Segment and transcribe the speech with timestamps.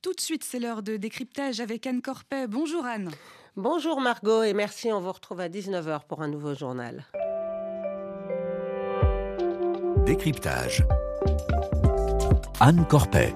[0.00, 2.46] Tout de suite, c'est l'heure de décryptage avec Anne Corpet.
[2.46, 3.10] Bonjour Anne.
[3.56, 4.92] Bonjour Margot et merci.
[4.92, 7.04] On vous retrouve à 19h pour un nouveau journal.
[10.06, 10.84] Décryptage.
[12.60, 13.34] Anne Corpet.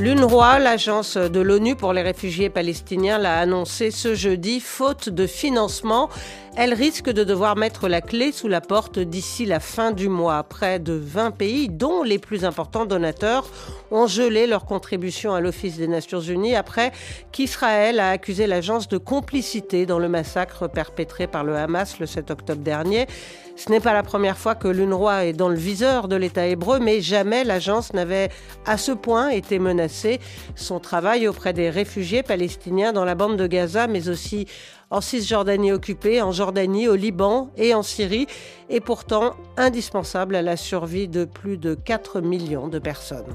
[0.00, 6.10] L'UNRWA, l'agence de l'ONU pour les réfugiés palestiniens, l'a annoncé ce jeudi, faute de financement.
[6.56, 10.42] Elle risque de devoir mettre la clé sous la porte d'ici la fin du mois.
[10.44, 13.48] Près de 20 pays, dont les plus importants donateurs,
[13.90, 16.92] ont gelé leur contribution à l'Office des Nations Unies après
[17.32, 22.30] qu'Israël a accusé l'agence de complicité dans le massacre perpétré par le Hamas le 7
[22.30, 23.06] octobre dernier.
[23.56, 26.80] Ce n'est pas la première fois que l'UNRWA est dans le viseur de l'État hébreu,
[26.80, 28.30] mais jamais l'agence n'avait
[28.66, 29.83] à ce point été menacée.
[30.56, 34.46] Son travail auprès des réfugiés palestiniens dans la bande de Gaza, mais aussi
[34.90, 38.26] en Cisjordanie occupée, en Jordanie, au Liban et en Syrie,
[38.70, 43.34] est pourtant indispensable à la survie de plus de 4 millions de personnes.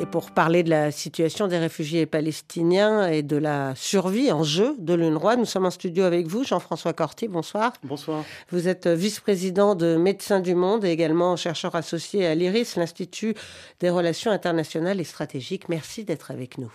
[0.00, 4.74] Et pour parler de la situation des réfugiés palestiniens et de la survie en jeu
[4.78, 7.28] de l'UNRWA, nous sommes en studio avec vous, Jean-François Corti.
[7.28, 7.74] Bonsoir.
[7.84, 8.24] Bonsoir.
[8.50, 13.34] Vous êtes vice-président de Médecins du Monde et également chercheur associé à l'IRIS, l'Institut
[13.80, 15.68] des relations internationales et stratégiques.
[15.68, 16.72] Merci d'être avec nous.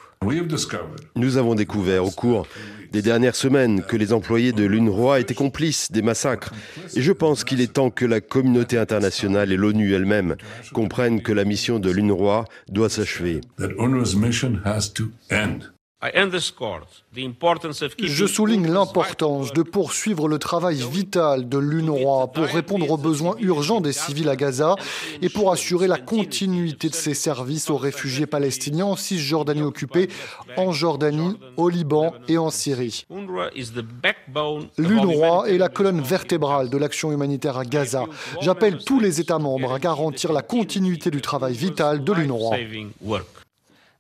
[1.16, 2.46] Nous avons découvert au cours
[2.92, 6.52] des dernières semaines que les employés de l'UNRWA étaient complices des massacres.
[6.96, 10.36] Et je pense qu'il est temps que la communauté internationale et l'ONU elle-même
[10.74, 13.15] comprennent que la mission de l'UNRWA doit s'achever
[13.56, 15.70] That UNRWA's mission has to end.
[18.00, 23.82] Je souligne l'importance de poursuivre le travail vital de l'UNRWA pour répondre aux besoins urgents
[23.82, 24.76] des civils à Gaza
[25.22, 30.10] et pour assurer la continuité de ses services aux réfugiés palestiniens en Cisjordanie occupée,
[30.58, 33.06] en Jordanie, au Liban et en Syrie.
[34.78, 38.06] L'UNRWA est la colonne vertébrale de l'action humanitaire à Gaza.
[38.42, 42.58] J'appelle tous les États membres à garantir la continuité du travail vital de l'UNRWA.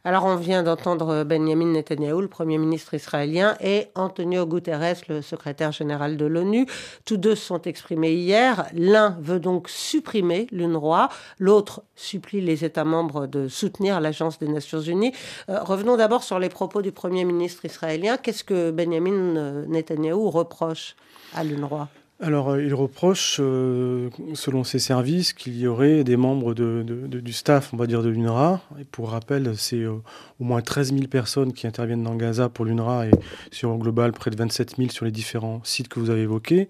[0.07, 5.71] Alors on vient d'entendre Benjamin Netanyahu, le Premier ministre israélien, et Antonio Guterres, le secrétaire
[5.71, 6.67] général de l'ONU.
[7.05, 8.67] Tous deux sont exprimés hier.
[8.73, 11.09] L'un veut donc supprimer l'UNRWA,
[11.39, 15.11] l'autre supplie les États membres de soutenir l'Agence des Nations Unies.
[15.49, 18.17] Euh, revenons d'abord sur les propos du Premier ministre israélien.
[18.17, 20.95] Qu'est-ce que Benjamin euh, Netanyahu reproche
[21.33, 21.89] à l'UNRWA?
[22.21, 27.73] Alors, euh, il reproche, euh, selon ses services, qu'il y aurait des membres du staff,
[27.73, 28.61] on va dire, de l'UNRWA.
[28.79, 30.01] Et pour rappel, c'est euh,
[30.39, 33.11] au moins 13 000 personnes qui interviennent dans Gaza pour l'UNRWA et
[33.51, 36.69] sur au global près de 27 000 sur les différents sites que vous avez évoqués.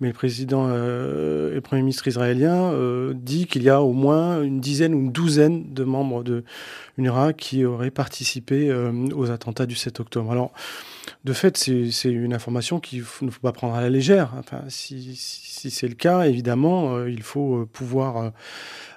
[0.00, 2.72] Mais le président et le premier ministre israélien
[3.14, 6.42] dit qu'il y a au moins une dizaine ou une douzaine de membres de
[6.98, 8.74] l'UNRWA qui auraient participé
[9.14, 10.32] aux attentats du 7 octobre.
[10.32, 10.52] Alors,
[11.24, 14.32] de fait, c'est une information qu'il ne faut pas prendre à la légère.
[14.38, 18.32] Enfin, si, c'est le cas, évidemment, euh, il faut euh, pouvoir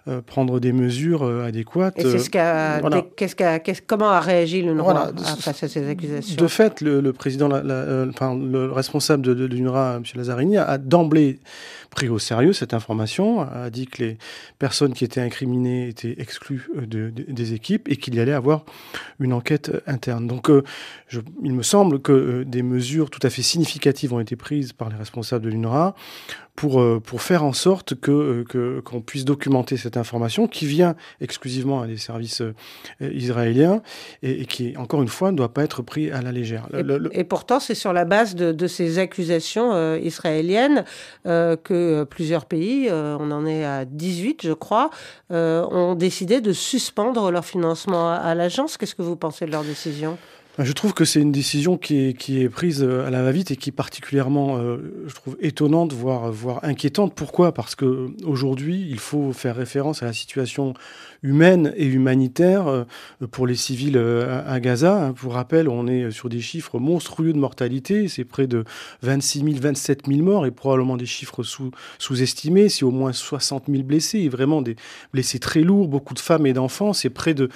[0.07, 1.97] euh, euh, prendre des mesures euh, adéquates.
[1.97, 6.81] Et c'est ce qu'a, ce comment a réagi l'UNRWA face à ces accusations De fait,
[6.81, 10.03] le, président, euh, enfin, le responsable de, de l'UNRWA, M.
[10.15, 11.39] Lazzarini, a d'emblée
[11.89, 14.17] pris au sérieux cette information, a dit que les
[14.59, 18.65] personnes qui étaient incriminées étaient exclues de, des équipes et qu'il y allait avoir
[19.19, 20.27] une enquête interne.
[20.27, 20.49] Donc,
[21.07, 24.89] je, il me semble que des mesures tout à fait significatives ont été prises par
[24.89, 25.95] les responsables de l'UNRWA
[26.55, 30.65] pour, euh, pour faire en sorte que, euh, que, qu'on puisse documenter cette information qui
[30.65, 32.53] vient exclusivement à des services euh,
[33.01, 33.81] israéliens
[34.23, 36.67] et, qui, encore une fois, ne doit pas être pris à la légère.
[37.11, 40.85] Et, pourtant, c'est sur la base de, de ces accusations israéliennes
[41.23, 44.89] que plusieurs pays, on en est à 18 je crois,
[45.29, 48.77] ont décidé de suspendre leur financement à, à l'agence.
[48.77, 50.17] Qu'est-ce que vous pensez de leur décision?
[50.59, 53.51] Je trouve que c'est une décision qui est, qui est prise euh, à la va-vite
[53.51, 57.13] et qui est particulièrement, euh, je trouve, étonnante, voire, voire inquiétante.
[57.13, 57.53] Pourquoi?
[57.53, 60.73] Parce que aujourd'hui, il faut faire référence à la situation
[61.25, 62.83] humaine et humanitaire euh,
[63.31, 65.13] pour les civils à Gaza.
[65.15, 68.07] Pour rappel, on est sur des chiffres monstrueux de mortalité.
[68.07, 68.63] C'est près de
[69.01, 72.69] 26 000, 27 000 morts et probablement des chiffres sous, sous-estimés.
[72.69, 74.75] C'est au moins 60 000 blessés et vraiment des
[75.13, 76.93] blessés très lourds, beaucoup de femmes et d'enfants.
[76.93, 77.49] C'est près de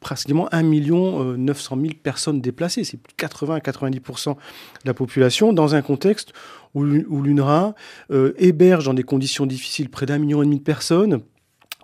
[0.00, 2.84] pratiquement 1 million 900 000 personnes déplacés.
[2.84, 4.36] C'est plus de 80 à 90% de
[4.84, 6.32] la population dans un contexte
[6.74, 7.74] où l'UNRWA
[8.10, 11.20] euh, héberge dans des conditions difficiles près d'un million et demi de personnes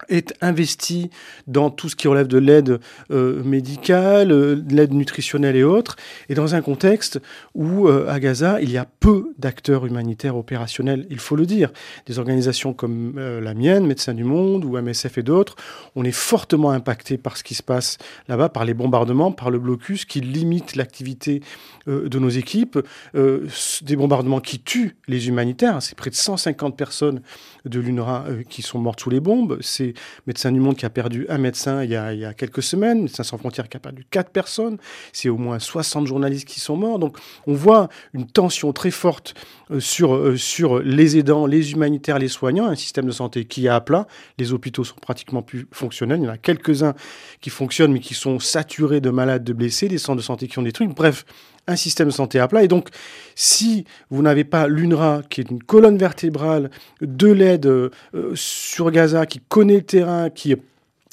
[0.08, 1.10] est investi
[1.46, 5.96] dans tout ce qui relève de l'aide euh, médicale, euh, l'aide nutritionnelle et autres,
[6.28, 7.20] et dans un contexte
[7.54, 11.72] où euh, à Gaza, il y a peu d'acteurs humanitaires opérationnels, il faut le dire.
[12.06, 15.56] Des organisations comme la mienne, Médecins du Monde ou MSF et d'autres,
[15.94, 17.98] on est fortement impacté par ce qui se passe
[18.28, 21.42] là-bas, par les bombardements, par le blocus qui limite l'activité
[21.86, 22.78] de nos équipes,
[23.14, 27.22] des bombardements qui tuent les humanitaires, c'est près de 150 personnes
[27.64, 29.94] de l'UNRWA qui sont mortes sous les bombes, c'est
[30.26, 33.38] Médecins du Monde qui a perdu un médecin il y a, quelques semaines, Médecins sans
[33.38, 34.78] frontières qui a perdu quatre personnes,
[35.12, 36.98] c'est au moins 60 journalistes qui sont morts.
[36.98, 39.34] Donc on voit une tension très forte
[39.70, 43.66] euh, sur, euh, sur les aidants, les humanitaires, les soignants, un système de santé qui
[43.66, 44.06] est à plat.
[44.38, 46.20] Les hôpitaux sont pratiquement plus fonctionnels.
[46.20, 46.94] Il y en a quelques-uns
[47.40, 50.58] qui fonctionnent, mais qui sont saturés de malades, de blessés, des centres de santé qui
[50.58, 50.94] ont des trucs.
[50.94, 51.24] Bref,
[51.66, 52.62] un système santé à plat.
[52.62, 52.88] Et donc,
[53.34, 56.70] si vous n'avez pas l'UNRWA, qui est une colonne vertébrale
[57.00, 57.90] de l'aide euh,
[58.34, 60.54] sur Gaza, qui connaît le terrain, qui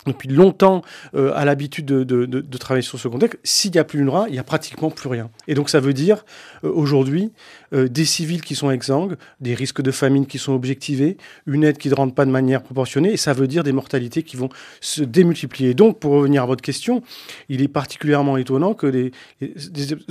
[0.07, 0.81] depuis longtemps
[1.15, 4.39] euh, a l'habitude de, travailler sur ce contexte, s'il n'y a plus l'UNRWA, il n'y
[4.39, 5.29] a pratiquement plus rien.
[5.47, 6.25] Et donc ça veut dire
[6.63, 7.31] euh, aujourd'hui
[7.73, 11.77] euh, des civils qui sont exsangues, des risques de famine qui sont objectivés, une aide
[11.77, 14.50] qui ne rentre pas de manière proportionnée, et ça veut dire des mortalités qui vont
[14.81, 15.73] se démultiplier.
[15.73, 17.01] Donc, pour revenir à votre question,
[17.49, 19.11] il est particulièrement étonnant que les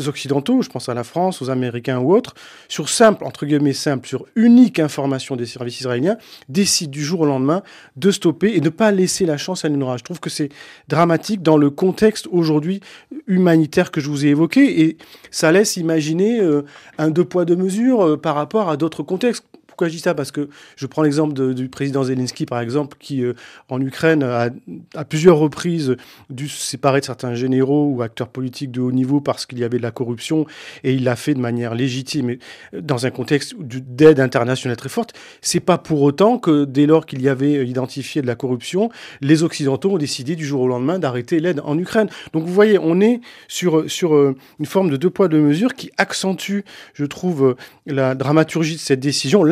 [0.07, 2.35] Occidentaux, je pense à la France, aux Américains ou autres,
[2.69, 6.17] sur simple, entre guillemets simple, sur unique information des services israéliens,
[6.49, 7.63] décident du jour au lendemain
[7.97, 10.49] de stopper et ne pas laisser la chance à Je trouve que c'est
[10.89, 12.81] dramatique dans le contexte aujourd'hui
[13.27, 14.97] humanitaire que je vous ai évoqué, et
[15.31, 16.63] ça laisse imaginer euh,
[16.99, 19.45] un deux poids, deux mesures euh, par rapport à d'autres contextes.
[19.83, 20.15] Pourquoi je ça?
[20.15, 23.33] Parce que je prends l'exemple du président Zelensky, par exemple, qui, euh,
[23.69, 24.51] en Ukraine, a
[24.95, 25.97] à plusieurs reprises
[26.31, 29.65] dû se séparer de certains généraux ou acteurs politiques de haut niveau parce qu'il y
[29.65, 30.47] avait de la corruption,
[30.85, 32.39] et il l'a fait de manière légitime, et
[32.81, 35.15] dans un contexte d'aide internationale très forte.
[35.41, 38.89] C'est pas pour autant que, dès lors qu'il y avait identifié de la corruption,
[39.21, 42.09] les Occidentaux ont décidé du jour au lendemain d'arrêter l'aide en Ukraine.
[42.33, 45.75] Donc vous voyez, on est sur, sur euh, une forme de deux poids, deux mesures
[45.75, 46.61] qui accentue,
[46.95, 47.57] je trouve, euh,
[47.87, 49.43] la dramaturgie de cette décision,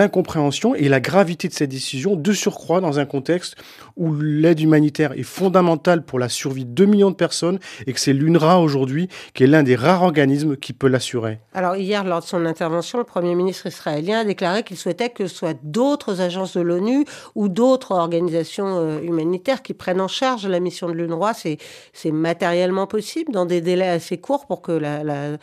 [0.76, 3.56] et la gravité de cette décision, de surcroît dans un contexte
[3.96, 8.00] où l'aide humanitaire est fondamentale pour la survie de 2 millions de personnes et que
[8.00, 11.38] c'est l'UNRWA aujourd'hui qui est l'un des rares organismes qui peut l'assurer.
[11.55, 15.26] Alors hier, lors de son intervention, le Premier ministre israélien a déclaré qu'il souhaitait que
[15.26, 20.46] ce soit d'autres agences de l'ONU ou d'autres organisations euh, humanitaires qui prennent en charge
[20.46, 21.32] la mission de l'UNRWA.
[21.34, 25.37] C'est matériellement possible dans des délais assez courts pour que la, la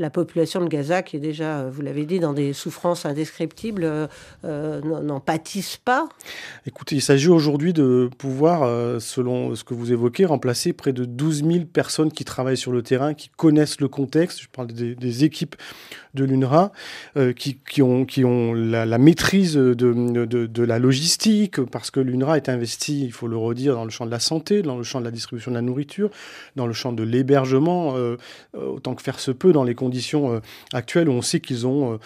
[0.00, 3.84] la population de Gaza, qui est déjà, euh, vous l'avez dit, dans des souffrances indescriptibles,
[3.84, 4.06] euh,
[4.44, 6.08] euh, n'en pâtisse pas
[6.66, 8.60] Écoutez, il s'agit aujourd'hui de pouvoir,
[9.00, 12.82] selon ce que vous évoquez, remplacer près de 12 000 personnes qui travaillent sur le
[12.82, 14.40] terrain, qui connaissent le contexte.
[14.40, 15.56] Je parle des, équipes
[16.14, 16.72] de l'UNRWA,
[17.36, 23.36] qui, ont, la, maîtrise de, la logistique, parce que l'UNRWA est investi, il faut le
[23.36, 25.62] redire, dans le champ de la santé, dans le champ de la distribution de la
[25.62, 26.10] nourriture,
[26.56, 27.94] dans le champ de l'hébergement,
[28.54, 30.40] autant que faire se peut dans les conditions euh,
[30.72, 31.98] actuelles où on sait qu'ils ont,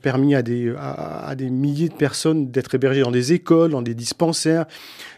[0.00, 4.66] permis à des, milliers de personnes d'être hébergées dans des écoles, dans des dispensaires,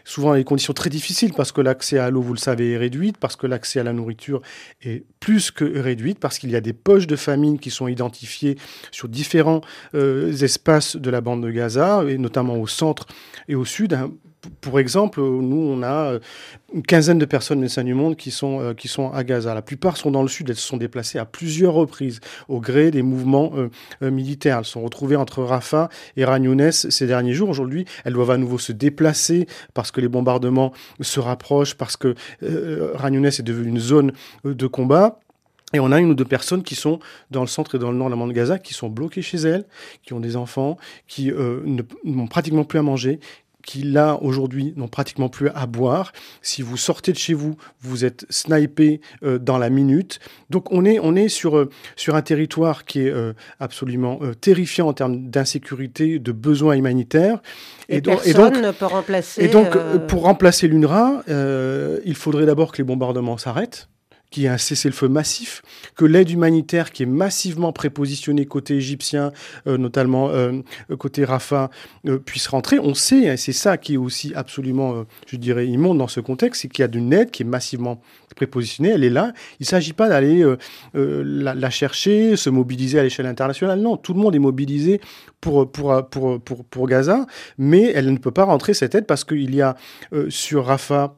[0.03, 2.77] souvent dans des conditions très difficiles, parce que l'accès à l'eau, vous le savez, est
[2.77, 4.41] réduit, parce que l'accès à la nourriture
[4.81, 8.57] est plus que réduit, parce qu'il y a des poches de famine qui sont identifiées
[8.91, 9.61] sur différents
[9.95, 13.05] euh, espaces de la bande de Gaza, et notamment au centre
[13.47, 13.93] et au sud.
[13.93, 14.11] Hein.
[14.61, 16.19] Pour exemple, nous, on a euh,
[16.73, 19.53] une quinzaine de personnes médecins du monde qui sont, euh, qui sont à Gaza.
[19.53, 20.49] La plupart sont dans le sud.
[20.49, 23.51] Elles se sont déplacées à plusieurs reprises au gré des mouvements
[24.01, 24.59] militaires.
[24.59, 27.49] Elles sont retrouvées entre Rafah et Ragnounès ces derniers jours.
[27.49, 30.71] Aujourd'hui, elles doivent à nouveau se déplacer parce que les bombardements
[31.01, 34.13] se rapprochent, parce que Ragnounès est devenu une zone
[34.45, 35.19] de combat.
[35.73, 36.99] Et on a une ou deux personnes qui sont
[37.29, 39.21] dans le centre et dans le nord de la bande de Gaza, qui sont bloquées
[39.21, 39.65] chez elles,
[40.03, 40.77] qui ont des enfants,
[41.07, 41.61] qui euh,
[42.03, 43.19] n'ont pratiquement plus à manger,
[43.65, 46.11] qui là aujourd'hui n'ont pratiquement plus à boire.
[46.41, 50.19] Si vous sortez de chez vous, vous êtes snipé euh, dans la minute.
[50.49, 54.33] Donc on est on est sur euh, sur un territoire qui est euh, absolument euh,
[54.33, 57.41] terrifiant en termes d'insécurité, de besoins humanitaires.
[57.89, 59.43] Et, et, donc, et donc, ne peut remplacer.
[59.43, 61.23] Et donc pour remplacer l'UNRWA,
[62.05, 63.88] il faudrait d'abord que les bombardements s'arrêtent
[64.31, 65.61] qui est un cessez-le-feu massif,
[65.95, 69.31] que l'aide humanitaire qui est massivement prépositionnée côté égyptien,
[69.67, 70.61] euh, notamment euh,
[70.97, 71.69] côté Rafah,
[72.07, 72.79] euh, puisse rentrer.
[72.79, 76.19] On sait, et c'est ça qui est aussi absolument, euh, je dirais, immonde dans ce
[76.19, 78.01] contexte, c'est qu'il y a une aide qui est massivement
[78.35, 79.33] prépositionnée, elle est là.
[79.59, 80.57] Il ne s'agit pas d'aller euh,
[81.25, 83.79] la, la, chercher, se mobiliser à l'échelle internationale.
[83.79, 85.01] Non, tout le monde est mobilisé
[85.41, 87.25] pour, pour, pour, pour, pour Gaza,
[87.57, 89.75] mais elle ne peut pas rentrer cette aide parce qu'il y a
[90.29, 91.15] sur Rafah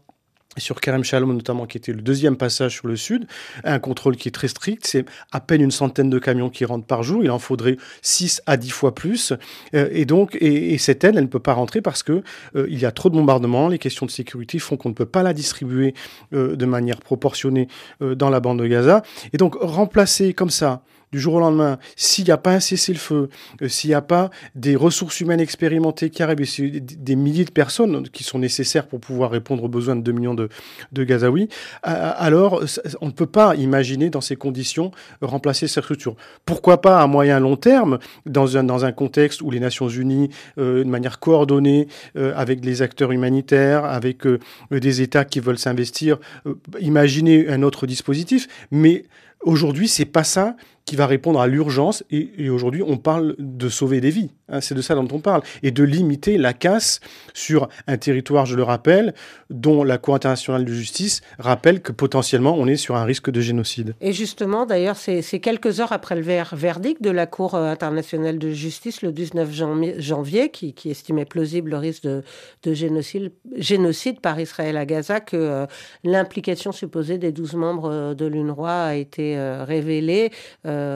[0.58, 3.26] sur Kerem Shalom notamment, qui était le deuxième passage sur le sud,
[3.64, 6.86] un contrôle qui est très strict, c'est à peine une centaine de camions qui rentrent
[6.86, 9.34] par jour, il en faudrait 6 à 10 fois plus,
[9.74, 12.24] euh, et donc, et, et, cette aide, elle ne peut pas rentrer parce que
[12.56, 15.06] euh, il y a trop de bombardements, les questions de sécurité font qu'on ne peut
[15.06, 15.94] pas la distribuer
[16.34, 17.68] euh, de manière proportionnée
[18.02, 19.04] dans la bande de Gaza,
[19.34, 20.82] et donc remplacer comme ça
[21.12, 23.30] du jour au lendemain, s'il n'y a pas un cessez-le-feu,
[23.62, 27.52] euh, s'il n'y a pas des ressources humaines expérimentées qui arrivent, et des milliers de
[27.52, 30.50] personnes qui sont nécessaires pour pouvoir répondre aux besoins de 2 millions de,
[30.92, 31.50] de Gazaouis,
[31.84, 32.64] alors
[33.02, 34.92] on ne peut pas imaginer dans ces conditions
[35.22, 36.16] remplacer cette structure.
[36.46, 40.30] Pourquoi pas à moyen long terme, dans un, dans un contexte où les Nations Unies,
[40.58, 44.24] euh, de manière coordonnée, euh, avec les acteurs humanitaires, avec
[44.72, 46.20] des États qui veulent s'investir,
[46.80, 49.04] imaginer un autre dispositif, mais
[49.44, 52.04] aujourd'hui, c'est pas ça qui va répondre à l'urgence.
[52.12, 54.32] Et, aujourd'hui, on parle de sauver des vies.
[54.50, 55.42] Hein, c'est de ça dont on parle.
[55.64, 57.00] Et de limiter la casse
[57.34, 59.14] sur un territoire, je le rappelle,
[59.50, 63.42] dont la Cour internationale de justice rappelle que potentiellement on est sur un risque de
[63.42, 63.96] génocide.
[64.02, 68.50] Et justement, d'ailleurs, c'est quelques heures après le verdict de la Cour euh, internationale de
[68.50, 69.52] justice, le 19
[70.00, 72.24] janvier, qui, estimait plausible le risque de,
[72.64, 75.66] génocide, par Israël à Gaza, que euh,
[76.04, 80.32] l'implication supposée des 12 membres euh, de l'UNRWA a été révélée.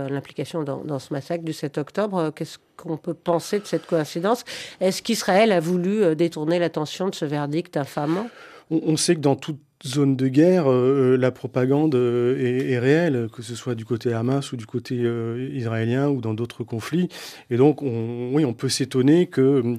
[0.10, 2.18] L'implication dans, ce massacre du 7 octobre.
[2.18, 4.44] Euh, qu'est-ce qu'on peut penser de cette coïncidence?
[4.80, 8.30] Est-ce qu'Israël a voulu euh, détourner l'attention de ce verdict infamant?
[8.72, 13.28] On, sait que dans toute zone de guerre, euh, euh, la propagande euh, est, réelle,
[13.32, 14.96] que ce soit du côté Hamas ou du côté
[15.54, 17.10] israélien ou dans d'autres conflits.
[17.50, 19.78] Et donc, on, oui, on peut s'étonner que,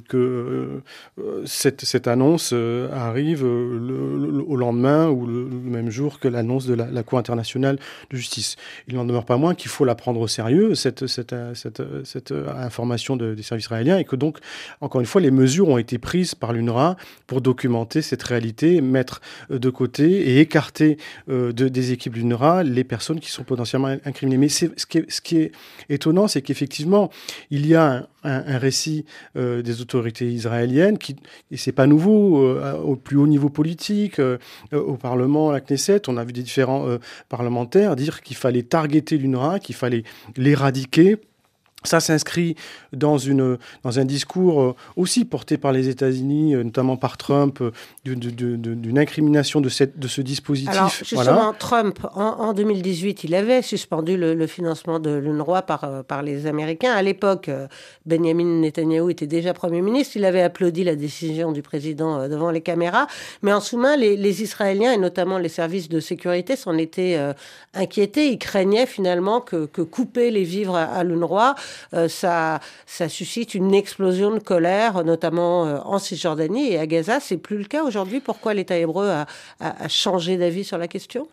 [1.45, 2.53] cette, annonce
[2.93, 7.79] arrive au lendemain ou le, même jour que l'annonce de la, Cour internationale
[8.11, 8.57] de justice.
[8.89, 11.05] Il n'en demeure pas moins qu'il faut la prendre au sérieux, cette
[12.59, 14.39] information des services israéliens, et que donc,
[14.81, 16.97] encore une fois, les mesures ont été prises par l'UNRWA
[17.27, 19.21] pour documenter cette réalité, mettre
[19.51, 20.99] de côté et écarter
[21.29, 24.37] euh, de, des équipes du NRA les personnes qui sont potentiellement incriminées.
[24.37, 25.53] Mais ce qui, est, ce qui est
[25.89, 27.11] étonnant, c'est qu'effectivement,
[27.51, 29.05] il y a un, récit
[29.37, 31.17] euh, des autorités israéliennes qui,
[31.51, 34.21] et c'est pas nouveau, euh, au plus haut niveau politique,
[34.73, 36.87] au Parlement, à la Knesset, on a vu des différents
[37.29, 40.05] parlementaires dire qu'il fallait targeter l'UNRWA, qu'il fallait
[40.37, 41.19] l'éradiquer
[41.85, 42.57] ça s'inscrit
[42.93, 47.61] dans, une, dans un discours euh, aussi porté par les États-Unis, euh, notamment par Trump,
[47.61, 47.71] euh,
[48.05, 50.71] d'une incrimination de, cette, de ce dispositif.
[50.71, 56.47] Alors, justement, Trump, en, 2018, il avait suspendu le, financement de l'UNRWA par, par les
[56.47, 56.93] Américains.
[56.93, 57.51] À l'époque,
[58.05, 60.17] Benjamin Netanyahu était déjà Premier ministre.
[60.17, 63.07] Il avait applaudi la décision du président devant les caméras.
[63.43, 67.19] Mais en sous-main, les, Israéliens, et notamment les services de sécurité, s'en étaient
[67.75, 68.31] inquiétés.
[68.31, 71.55] Ils craignaient finalement que, que couper les vivres à, à l'UNRWA euh,
[72.09, 77.21] ça, ça suscite une explosion de colère, notamment euh, en Cisjordanie et à Gaza.
[77.21, 78.21] C'est plus le cas aujourd'hui.
[78.21, 79.27] Pourquoi l'État hébreu a,
[79.61, 81.29] a changé d'avis sur la question?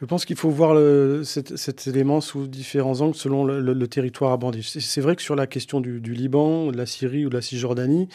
[0.00, 0.76] Je pense qu'il faut voir
[1.24, 4.60] cet, élément sous différents angles selon le, territoire abordé.
[4.62, 8.08] C'est vrai que sur la question du, Liban, de la Syrie ou de la Cisjordanie,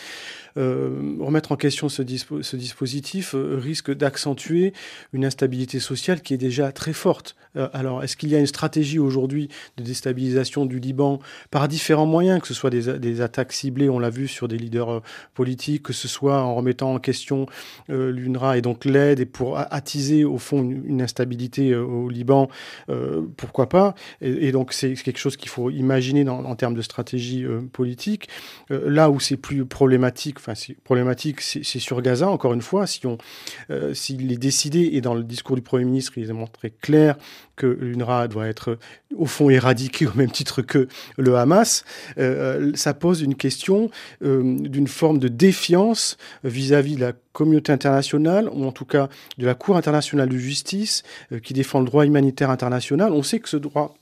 [0.56, 4.72] euh, remettre en question ce, dispositif euh, risque d'accentuer
[5.12, 7.36] une instabilité sociale qui est déjà très forte.
[7.56, 12.06] Euh, alors, est-ce qu'il y a une stratégie aujourd'hui de déstabilisation du Liban par différents
[12.06, 15.02] moyens, que ce soit des, attaques ciblées, on l'a vu sur des leaders
[15.34, 17.48] politiques, que ce soit en remettant en question
[17.90, 22.50] l'UNRWA et donc l'aide et pour attiser au fond une, une instabilité euh, au Liban,
[22.90, 27.44] euh, pourquoi pas et, donc c'est quelque chose qu'il faut imaginer en termes de stratégie
[27.44, 28.30] euh, politique.
[28.70, 32.30] là où c'est plus problématique, enfin c'est problématique, c'est sur Gaza.
[32.30, 33.18] Encore une fois, si on,
[33.94, 37.16] s'il est décidé et dans le discours du Premier ministre, il est montré clair
[37.56, 38.78] que l'UNRWA doit être
[39.16, 40.88] au fond éradiquée au même titre que
[41.18, 41.84] le Hamas,
[42.76, 43.90] ça pose une question
[44.22, 49.46] d'une forme de défiance vis-à-vis -vis de la communauté internationale, ou en tout cas de
[49.46, 51.04] la Cour internationale de justice,
[51.42, 53.14] qui défend le droit humanitaire international.
[53.14, 53.96] On sait que ce droit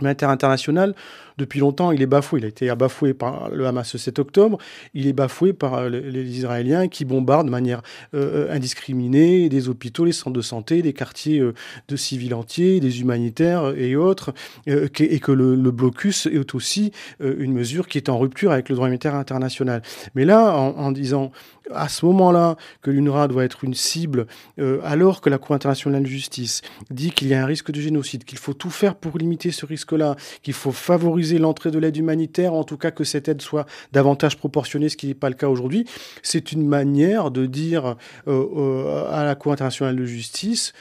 [0.00, 0.94] humanitaire international,
[1.40, 2.40] depuis longtemps, il est bafoué.
[2.40, 4.58] Il a été bafoué par le Hamas le 7 octobre.
[4.94, 7.82] Il est bafoué par euh, les Israéliens qui bombardent de manière
[8.14, 11.42] euh, euh, indiscriminée des hôpitaux, les centres de santé, des quartiers
[11.88, 14.32] de civils entiers, des humanitaires et autres.
[14.66, 18.86] et que le, blocus est aussi une mesure qui est en rupture avec le droit
[18.86, 19.82] humanitaire international.
[20.14, 21.32] Mais là, en disant
[21.74, 24.26] à ce moment-là que l'UNRWA doit être une cible,
[24.58, 27.80] euh, alors que la Cour internationale de justice dit qu'il y a un risque de
[27.80, 31.96] génocide, qu'il faut tout faire pour limiter ce risque-là, qu'il faut favoriser l'entrée de l'aide
[31.96, 35.34] humanitaire, en tout cas que cette aide soit davantage proportionnée, ce qui n'est pas le
[35.34, 35.86] cas aujourd'hui,
[36.22, 37.96] c'est une manière de dire
[38.28, 40.72] euh, euh, à la Cour internationale de justice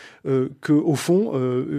[0.61, 1.31] que, au fond,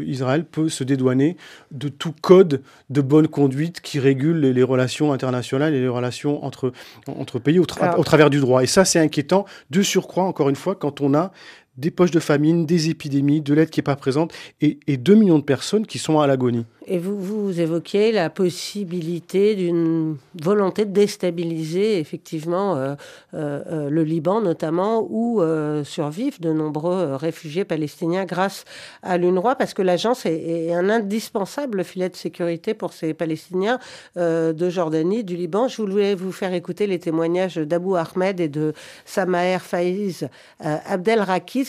[0.07, 1.37] Israël peut se dédouaner
[1.71, 6.73] de tout code de bonne conduite qui régule les, relations internationales et les relations entre,
[7.07, 8.63] entre pays au, au travers du droit.
[8.63, 9.45] Et ça, c'est inquiétant.
[9.71, 11.33] De surcroît, encore une fois, quand on a
[11.81, 15.15] des poches de famine, des épidémies, de l'aide qui n'est pas présente et, et 2
[15.15, 16.67] millions de personnes qui sont à l'agonie.
[16.87, 22.95] Et vous, vous évoquiez la possibilité d'une volonté de déstabiliser effectivement euh,
[23.35, 25.41] euh, euh, le Liban notamment, où
[25.85, 28.65] survivent de nombreux réfugiés palestiniens grâce
[29.03, 33.79] à l'UNRWA, parce que l'agence est, un indispensable filet de sécurité pour ces Palestiniens
[34.17, 35.69] de Jordanie, du Liban.
[35.69, 38.73] Je voulais vous faire écouter les témoignages d'Abou Ahmed et de
[39.05, 40.29] Samaer Faiz
[40.61, 41.21] Abdel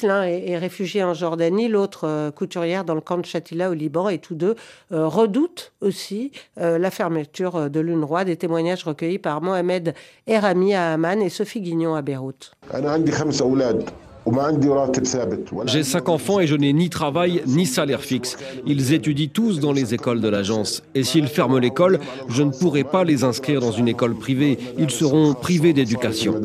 [0.03, 4.19] L'un est, réfugié en Jordanie, l'autre couturière dans le camp de Shatila au Liban, et
[4.19, 4.55] tous deux
[4.91, 9.93] redoute aussi euh, la fermeture de l'UNRWA, des témoignages recueillis par Mohamed
[10.27, 12.51] Erami à Amman et Sophie Guignon à Beyrouth.
[15.65, 18.37] J'ai cinq enfants et je n'ai ni travail ni salaire fixe.
[18.67, 20.83] Ils étudient tous dans les écoles de l'agence.
[20.93, 24.59] Et s'ils ferment l'école, je ne pourrai pas les inscrire dans une école privée.
[24.77, 26.35] Ils seront privés d'éducation.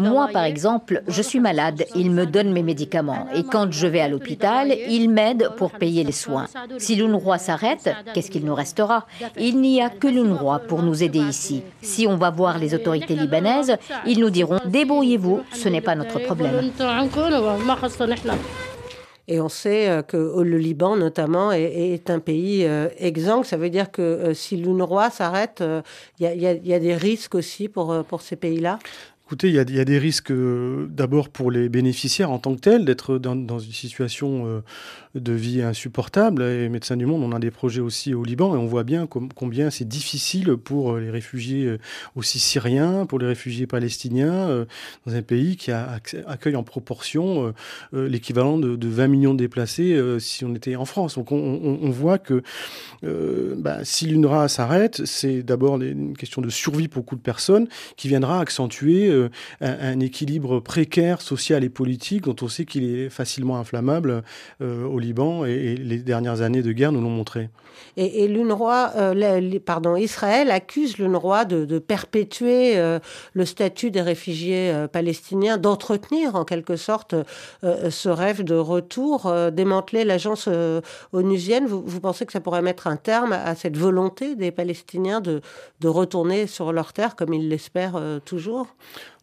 [0.00, 1.84] Moi, par exemple, je suis malade.
[1.94, 3.26] Ils me donnent mes médicaments.
[3.34, 6.46] Et quand je vais à l'hôpital, ils m'aident pour payer les soins.
[6.78, 9.06] Si l'UNRWA s'arrête, qu'est-ce qu'il nous restera?
[9.38, 11.62] Il n'y a que l'UNRWA pour nous aider ici.
[11.82, 13.57] Si on va voir les autorités libanaises,
[14.06, 16.70] ils nous diront débrouillez-vous, ce n'est pas notre problème.
[19.28, 23.44] Et on sait euh, que le Liban, notamment, est, un pays euh, exsangue.
[23.44, 25.62] Ça veut dire que euh, si l'UNRWA s'arrête,
[26.18, 28.78] il y, a des risques aussi pour, pour ces pays-là?
[29.26, 33.18] Écoutez, il y, a, des risques d'abord pour les bénéficiaires en tant que tels, d'être
[33.18, 34.62] dans, une situation
[35.14, 36.42] de vie insupportable.
[36.42, 39.06] Et Médecins du Monde, on a des projets aussi au Liban et on voit bien
[39.06, 41.78] combien c'est difficile pour euh, les réfugiés euh,
[42.16, 44.64] aussi syriens, pour les réfugiés palestiniens, euh,
[45.06, 47.52] dans un pays qui accueille en proportion
[47.92, 51.16] l'équivalent de, 20 millions de déplacés si on était en France.
[51.16, 52.42] Donc on, voit que
[53.02, 58.08] bah, si l'UNRWA s'arrête, c'est d'abord une question de survie pour beaucoup de personnes qui
[58.08, 59.28] viendra accentuer
[59.60, 64.22] un, équilibre précaire social et politique dont on sait qu'il est facilement inflammable
[64.98, 67.48] Liban et, les dernières années de guerre nous l'ont montré.
[67.96, 73.00] Et, l'UNRWA, euh, pardon, Israël accuse l'UNRWA de, perpétuer euh,
[73.32, 77.14] le statut des réfugiés euh, palestiniens, d'entretenir en quelque sorte
[77.62, 80.48] ce rêve de retour, démanteler l'agence
[81.12, 81.66] onusienne.
[81.66, 85.40] Vous, vous, pensez que ça pourrait mettre un terme à cette volonté des Palestiniens de,
[85.80, 88.68] de retourner sur leur terre comme ils l'espèrent toujours?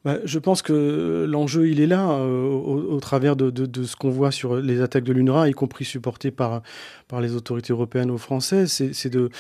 [0.06, 4.12] Bah, je pense que l'enjeu, il est là, euh, au, travers de, de, ce qu'on
[4.12, 6.62] voit sur les attaques de l'UNRWA, y compris supportées par,
[7.08, 8.72] par les autorités européennes ou françaises.
[8.94, 9.32] C'est de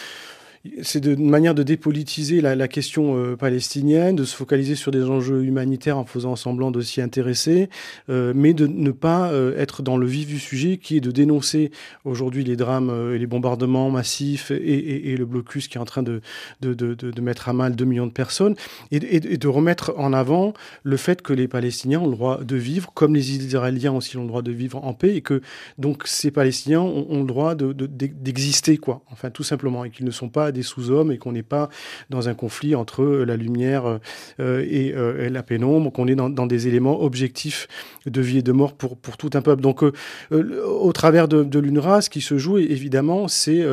[0.81, 5.43] c'est une manière de dépolitiser la, question euh, palestinienne, de se focaliser sur des enjeux
[5.43, 7.69] humanitaires en faisant semblant de s'y intéresser,
[8.10, 11.12] euh, mais de ne pas euh, être dans le vif du sujet qui est de
[11.12, 11.71] dénoncer
[12.04, 16.21] aujourd'hui les drames et les bombardements massifs et, le blocus qui est en train de,
[16.62, 18.56] de, de, mettre à mal 2 millions de personnes
[18.91, 18.99] et,
[19.38, 23.15] de remettre en avant le fait que les Palestiniens ont le droit de vivre, comme
[23.15, 25.41] les Israéliens aussi ont le droit de vivre en paix et que
[25.78, 30.30] donc ces Palestiniens ont, le droit d'exister, quoi, enfin tout simplement, et qu'ils ne sont
[30.30, 31.70] pas des sous-hommes et qu'on n'est pas
[32.10, 34.00] dans un conflit entre la lumière
[34.39, 37.68] euh, et, la pénombre, qu'on est dans, des éléments objectifs
[38.06, 39.62] de vie et de mort pour, pour tout un peuple.
[39.62, 39.91] Donc, euh,
[40.32, 43.63] euh, au travers de, de l'UNRWA, ce qui se joue, évidemment, c'est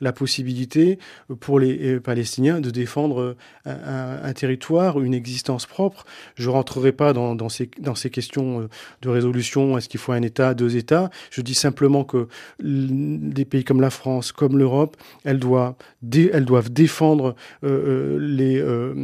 [0.00, 0.98] la possibilité
[1.40, 6.04] pour les Palestiniens de défendre un, territoire, une existence propre.
[6.34, 8.68] Je rentrerai pas dans, ces, dans ces questions
[9.02, 11.10] de résolution, est-ce qu'il faut un État, deux États.
[11.30, 12.28] Je dis simplement que
[12.60, 15.74] des pays comme la France, comme l'Europe, elles doivent,
[16.32, 18.94] elles doivent défendre euh, euh,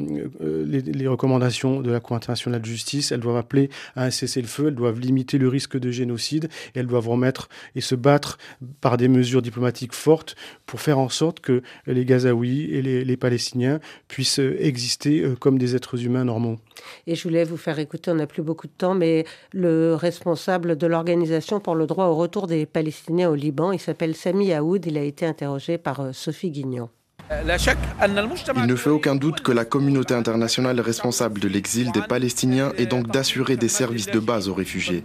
[0.40, 4.10] euh, les, les, recommandations de la Cour internationale de justice, elles doivent appeler à un
[4.10, 8.38] cessez-le-feu, elles doivent limiter le risque de génocide, et elles doivent remettre et se battre
[8.80, 13.16] par des mesures diplomatiques fortes pour faire en sorte que les Gazaouis et les, les
[13.16, 16.58] Palestiniens puissent exister comme des êtres humains normaux.
[17.06, 20.76] Et je voulais vous faire écouter, on n'a plus beaucoup de temps, mais le responsable
[20.76, 24.84] de l'Organisation pour le droit au retour des Palestiniens au Liban, il s'appelle Sami Aoud,
[24.86, 26.88] il a été interrogé par Sophie Guignon.
[27.30, 32.72] Il ne fait aucun doute que la communauté internationale est responsable de l'exil des Palestiniens
[32.76, 35.04] et donc d'assurer des services de base aux réfugiés.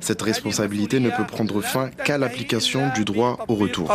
[0.00, 3.92] Cette responsabilité ne peut prendre fin qu'à l'application du droit au retour.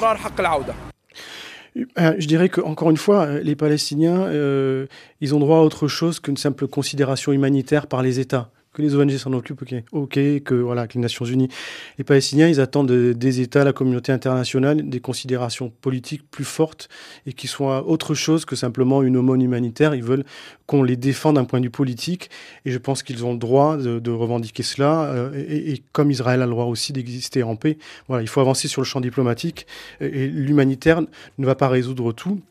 [1.99, 4.87] Euh, je dirais qu'encore une fois, euh, les Palestiniens, euh,
[5.21, 8.95] ils ont droit à autre chose qu'une simple considération humanitaire par les États que les
[8.95, 11.49] ONG s'en occupent, ok, ok, que voilà, que les Nations Unies,
[11.97, 16.87] les Palestiniens, ils attendent des États, la communauté internationale, des considérations politiques plus fortes
[17.25, 19.93] et qui soient autre chose que simplement une aumône humanitaire.
[19.93, 20.23] Ils veulent
[20.67, 22.29] qu'on les défende d'un point de vue politique
[22.65, 26.41] et je pense qu'ils ont le droit de, revendiquer cela euh, et, et, comme Israël
[26.41, 27.77] a le droit aussi d'exister en paix.
[28.07, 29.67] Voilà, il faut avancer sur le champ diplomatique
[29.99, 31.01] et l'humanitaire
[31.37, 32.41] ne va pas résoudre tout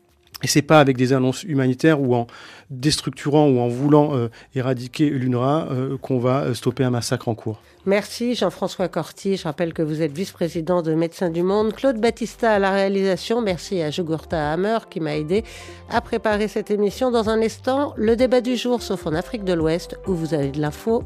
[0.43, 2.27] Et c'est pas avec des annonces humanitaires ou en
[2.69, 7.35] déstructurant ou en voulant euh, éradiquer l'UNRWA euh, qu'on va euh, stopper un massacre en
[7.35, 7.61] cours.
[7.85, 9.37] Merci Jean-François Corti.
[9.37, 11.73] Je rappelle que vous êtes vice-président de Médecins du Monde.
[11.73, 13.41] Claude Battista à la réalisation.
[13.41, 15.43] Merci à Jugurta Hammer qui m'a aidé
[15.89, 17.11] à préparer cette émission.
[17.11, 20.51] Dans un instant, le débat du jour, sauf en Afrique de l'Ouest, où vous avez
[20.51, 21.03] de l'info